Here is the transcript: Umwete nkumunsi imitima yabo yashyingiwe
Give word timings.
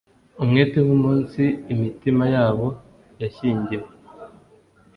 Umwete 0.43 0.77
nkumunsi 0.85 1.43
imitima 1.73 2.23
yabo 2.35 2.67
yashyingiwe 3.21 3.87